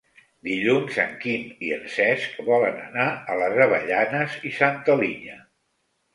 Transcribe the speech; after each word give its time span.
Dilluns 0.45 0.95
en 1.03 1.11
Quim 1.25 1.43
i 1.67 1.69
en 1.75 1.85
Cesc 1.97 2.39
volen 2.47 2.81
anar 2.87 3.07
a 3.11 3.37
les 3.43 3.59
Avellanes 3.67 4.41
i 4.53 4.57
Santa 4.59 4.99
Linya. 5.05 5.39